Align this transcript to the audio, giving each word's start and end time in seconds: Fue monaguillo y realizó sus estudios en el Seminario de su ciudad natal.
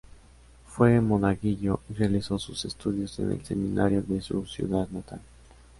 Fue 0.65 0.99
monaguillo 0.99 1.79
y 1.87 1.93
realizó 1.93 2.39
sus 2.39 2.65
estudios 2.65 3.19
en 3.19 3.33
el 3.33 3.45
Seminario 3.45 4.01
de 4.01 4.19
su 4.19 4.43
ciudad 4.47 4.87
natal. 4.89 5.19